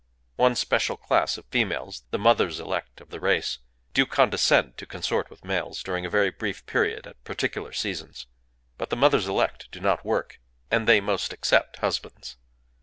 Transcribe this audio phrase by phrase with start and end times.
[0.35, 5.83] One special class of females,—the Mothers Elect of the race,—do condescend to consort with males,
[5.83, 8.25] during a very brief period, at particular seasons.
[8.79, 10.39] But the Mothers Elect do not work;
[10.71, 12.37] and they must accept husbands.